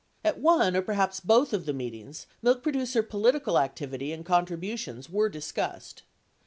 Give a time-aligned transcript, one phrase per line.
[0.25, 4.25] 77 At one or perhaps both of the meet ings, milk producer political activity and
[4.25, 6.01] contributions were discussed.